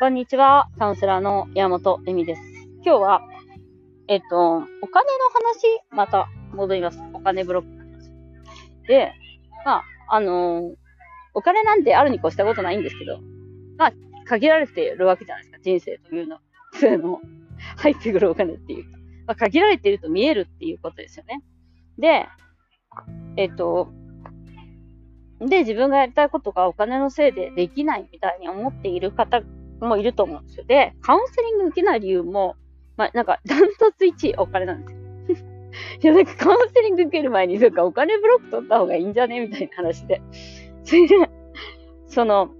[0.00, 0.70] こんにちは。
[0.78, 2.40] カウンセラーの山本恵美です。
[2.82, 3.20] 今日は、
[4.08, 6.98] えっと、お金の話、また戻ります。
[7.12, 8.88] お金ブロック。
[8.88, 9.12] で、
[9.66, 10.72] まあ、あの
[11.34, 13.18] お金なんてあるに越したことないんですけど、
[13.76, 13.92] まあ、
[14.24, 15.58] 限られているわけじゃないですか。
[15.62, 16.40] 人生というのは。
[16.80, 17.20] そういうの、
[17.76, 18.96] 入ってくるお金っていうか。
[19.26, 21.42] まあ、限られていると見えるっていうことですよね。
[21.98, 22.26] で、
[23.36, 23.92] えっと、
[25.40, 29.42] で、自分がやりたいことがお金のせいでできないみたいに思っている方
[29.86, 30.64] もいると思うんですよ。
[30.64, 32.56] で、カウンセリング受けない理由も、
[32.96, 35.00] まあ、なんか、ダントツ1位お金なんですよ。
[36.02, 39.40] いや、なんかカウンセリング受ける前に、なんかお金ブロック取った方がいいんじゃね？
[39.40, 40.20] みたいな話で。
[40.84, 41.16] それで、
[42.06, 42.50] その、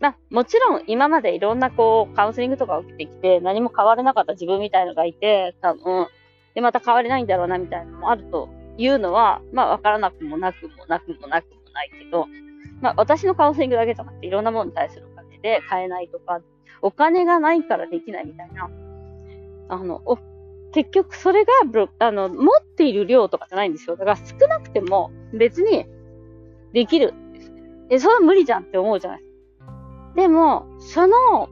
[0.00, 6.06] まあ、もちろん今までいろんなこう、カウンセリングとかを受けてきて、何も変わらなかった自分みたいのがいて、多分、
[6.54, 12.26] で、また変われないんだろうな、みたいなのもあるというのは、まあ、わからなくもなくもなくもなくもないけど、
[12.80, 15.06] まあ、私のカウンセリングだけじゃなくて、いろんなものに対する
[15.38, 16.40] お金で買えないとか、
[16.82, 18.70] お金がないからできないみたいな、
[19.68, 20.18] あの、お
[20.72, 23.96] 結局それがブロ、あの、持っている量とかじゃないんですよ。
[23.96, 25.86] だから少なくても別に
[26.72, 27.14] できる。
[27.88, 30.12] え、それは無理じゃんって思うじゃないですか。
[30.16, 31.48] でも、その、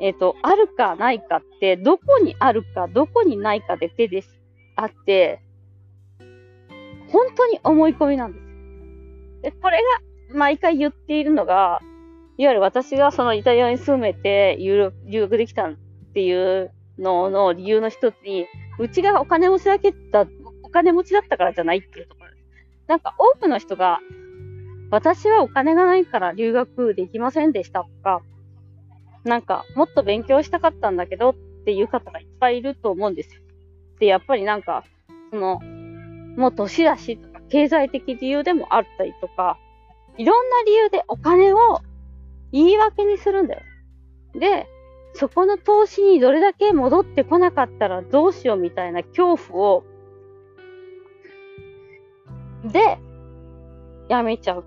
[0.00, 4.38] えっ、と、あるかないかって、どこにあるか、どこにないかで手です。
[4.74, 5.40] あって、
[7.08, 8.46] 本当に思い込みなんです。
[9.42, 11.80] で、これが毎回言っているのが、
[12.38, 15.72] いわゆる私がそのイタリアに住めて留学できたっ
[16.14, 18.46] ていうのの理由の一つに、
[18.78, 20.26] うちがお金持ちだけだ、
[20.62, 22.42] お金持ちだったからじゃないっていうところです。
[22.88, 24.00] なんか多くの人が、
[24.90, 28.22] 私はお金がないから留学できませんでしたとか、
[29.24, 33.40] なんかもっと勉強したかったんだけどっていう方がいっぱいいると思うんですよ。
[33.98, 34.84] で、やっぱりなんか、
[35.30, 35.60] その、
[36.36, 39.58] もう年だしとか、経済的理由でもあったりとか、
[40.18, 41.80] いろんな理由でお金を
[42.96, 43.62] 言い訳にするんだよ。
[44.34, 44.66] で、
[45.14, 49.84] そこの投資にどれだけ戻ってこなかったらどうしようみたいな恐怖を、
[52.64, 52.98] で、
[54.08, 54.64] やめちゃう。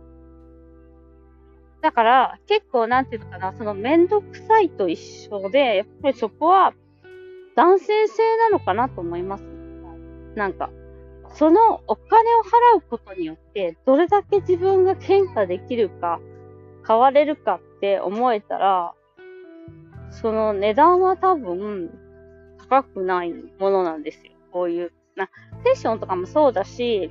[1.81, 4.99] だから、結構なんていうのかな、そのめんどくさいと一
[5.31, 6.73] 緒で、やっぱりそこは
[7.55, 9.43] 男性性なのかなと思います。
[10.35, 10.69] なんか、
[11.33, 16.19] そのお金を払うことによって、どれだけ自分が変化できるか、
[16.87, 18.93] 変われるかって思えたら、
[20.11, 21.89] その値段は多分
[22.69, 24.33] 高くないものなんですよ。
[24.51, 24.91] こういう。
[25.15, 25.29] な、
[25.63, 27.09] セッションとかもそうだし、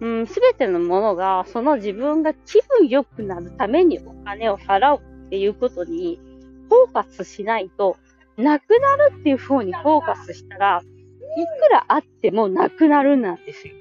[0.00, 6.20] うん、すべてのものが、その自分が気分良くなるためにお金を払うっていうことに、
[6.68, 7.96] フォーカスしないと、
[8.36, 13.74] なくなるっていう風にフォーカスしたら、いくらあってもなくなるなんですよ。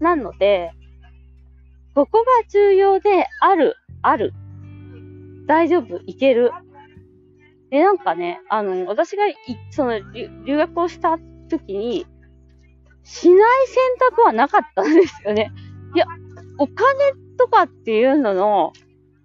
[0.00, 0.72] なので、
[2.00, 4.32] ここが重要で、ある、ある。
[5.46, 6.50] 大丈夫、いける？
[7.68, 9.36] で、なんかね、あの、私がい、
[9.70, 10.00] その、
[10.46, 11.18] 留学をした
[11.50, 12.06] 時に、
[13.02, 15.52] しない選択はなかったんですよね。
[15.94, 16.06] いや、
[16.56, 18.72] お金とかっていうのの、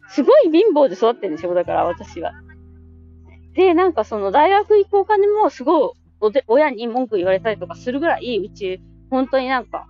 [0.10, 2.34] すごい貧乏で育ってるんですよ、だから私は。
[3.54, 9.88] で、なんかその大学行くお金もすごいおで、親に文句言われたりとかするぐらい、うち、本当になんか、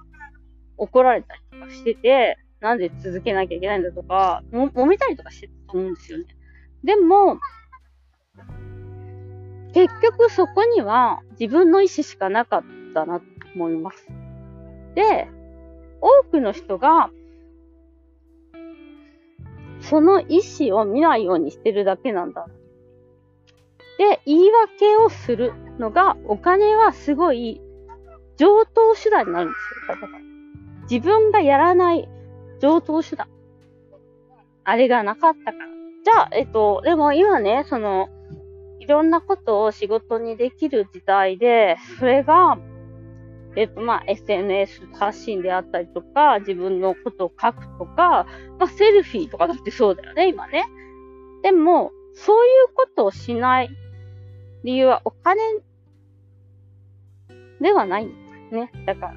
[0.78, 6.26] 怒られたりとかしてて、なんで続けなきゃいけないんだとか、も、揉めたりとかしてたと思うんですよね。
[6.84, 7.40] でも、
[9.74, 14.08] 結局そこには自分の意思しかなかったなと思います。
[14.96, 15.28] で、
[16.02, 17.10] 多くの人が、
[19.82, 22.48] その意思を見ないようにしてるだけなんだ。
[23.98, 27.62] で、言い訳をするのが、お金はすごい
[28.38, 29.56] 上等手段になるんで
[29.88, 30.10] すよ。
[30.90, 32.08] 自分がやらない
[32.60, 33.28] 上等手段。
[34.64, 35.66] あれがなかったから。
[36.04, 38.10] じゃあ、えっと、でも今ね、その、
[38.80, 42.57] いろんなことを仕事にできる時代で、それが、
[43.56, 48.28] えっと、まあ、SNS 発信であったりとか、自分のことを書くとか、
[48.60, 50.66] まあ、セルフィーとかだってそうだよね、今ね。
[51.42, 53.69] でも、そういうことをしない
[54.63, 55.42] 理由はお金
[57.62, 58.16] ではないんで
[58.50, 58.72] すね。
[58.86, 59.16] だから、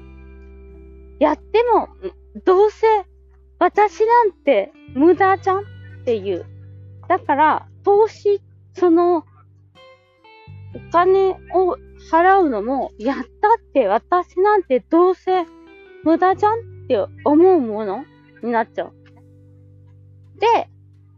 [1.19, 1.89] やっても、
[2.45, 2.87] どうせ
[3.59, 5.61] 私なんて無駄じゃんっ
[6.05, 6.45] ていう。
[7.07, 8.41] だから、投資、
[8.73, 9.23] その、お
[10.91, 11.77] 金を
[12.11, 13.25] 払うのも、やったっ
[13.73, 15.45] て私なんてどうせ
[16.03, 18.05] 無駄じゃんって思うもの
[18.43, 18.93] になっちゃう。
[20.39, 20.69] で、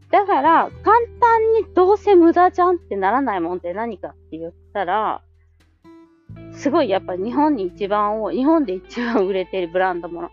[0.10, 5.22] だから、簡単にどうせ無駄じゃんってならないもんって何かって言ったら、
[6.54, 10.30] すごいやっぱ日本に一番多い、日本で一番売れてるブランドもの。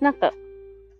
[0.00, 0.32] なんか、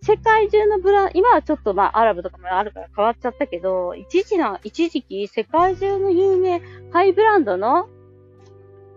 [0.07, 6.61] 世界中のブランド、今はちょっとまあアラブとかもあるから変わっちゃったけど、一時の、一時期世界中の有名
[6.93, 7.89] ハイブランドの、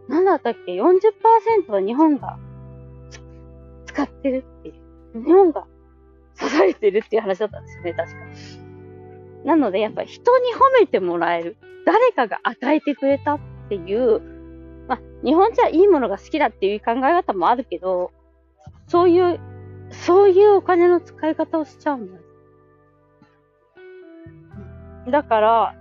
[0.10, 2.38] なんだったっけ、40%は日本が
[3.86, 4.72] 使ってるってい
[5.16, 5.24] う。
[5.24, 5.64] 日本が
[6.36, 8.18] 支えてるっていう話だったんですよね、確か。
[9.46, 11.56] なので、やっぱ人に褒めてもらえる。
[11.86, 13.40] 誰かが与えてくれたっ
[13.70, 14.20] ていう、
[14.90, 18.12] まあ、日本じゃいいものが好きだっていう考え方もあるけど、
[18.88, 19.40] そういう
[20.06, 22.20] そういうお金の使い方をしちゃうんだ。
[25.12, 25.76] だから、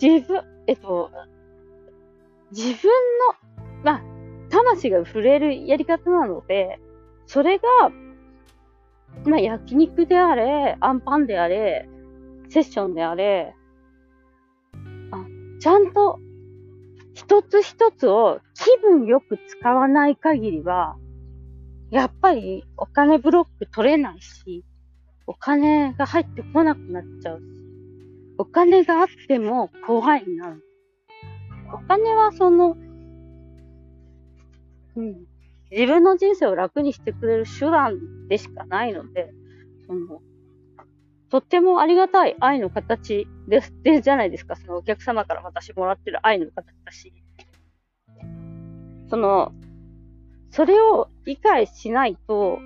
[0.00, 1.10] 自分、えっと、
[2.52, 2.90] 自分
[3.28, 4.02] の、まあ、
[4.50, 6.78] 魂が触れるやり方なので、
[7.26, 7.64] それが、
[9.24, 11.88] まあ、焼肉であれ、アンパンであれ、
[12.48, 13.54] セッションであれ、
[15.10, 15.24] あ
[15.60, 16.20] ちゃんと
[17.14, 20.96] 一つ一つを気分よく使わない限りは、
[21.94, 24.64] やっぱりお金ブロック取れないし、
[25.28, 27.44] お金が入ってこなくなっちゃうし、
[28.36, 30.56] お金があっても怖いな。
[31.72, 32.76] お金はその、
[34.96, 35.24] うん、
[35.70, 39.32] 自分の人生を楽にしてくれる手段でしかないので、
[39.86, 40.20] その、
[41.30, 44.56] とってもありがたい愛の形です、で、じゃないですか。
[44.56, 47.12] そのお客様から私もらってる愛の形だし。
[49.08, 49.52] その、
[50.54, 52.60] それを理解しないと、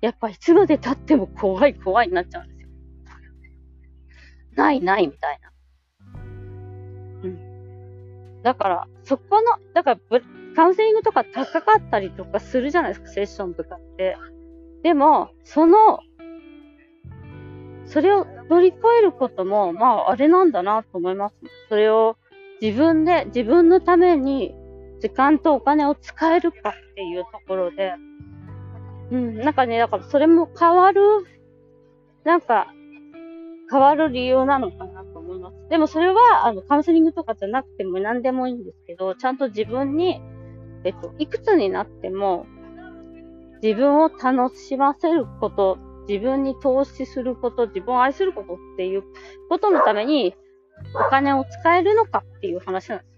[0.00, 2.68] やっぱいつまで経っても怖い怖いになっちゃうんですよ。
[4.56, 5.52] ないないみたいな。
[7.22, 8.42] うん。
[8.42, 9.44] だから、そこの、
[9.74, 10.20] だから、
[10.56, 14.16] カウンセリングとか高かったりとかするじゃないですか、セッションとかって。
[14.82, 16.00] でも、その、
[17.84, 21.36] それを乗り越えることも、まあ、あれなんだなと思います。
[21.68, 22.16] それを
[22.60, 24.52] 自分で、自分のために
[25.00, 27.94] 時間とお金を使えるかっていうところで、
[29.10, 31.02] うん、なんかね、だからそれも変わる、
[32.24, 32.72] なんか、
[33.70, 35.56] 変わる理由なのかなと思います。
[35.68, 40.20] でもそれは、あの、カウンセリングとかじゃなくても何でもいいんですけど、ちゃんと自分に、
[40.84, 42.46] えっと、いくつになっても、
[43.62, 49.04] 自分を楽しませること、自分に投資すること、自分を愛することっていう
[49.48, 50.34] ことのために、
[50.94, 53.09] お金を使えるのかっていう話なんです。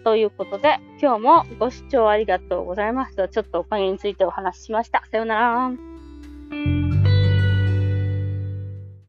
[0.00, 3.28] ということで、今日もご視聴ありがとうございました。
[3.28, 5.02] ちょっとお金についてお話ししました。
[5.10, 6.85] さようなら。